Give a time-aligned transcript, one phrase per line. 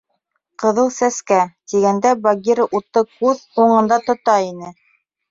[0.61, 1.35] «Ҡыҙыл Сәскә»
[1.73, 4.73] тигәндә Багира утты күҙ уңында тота ине.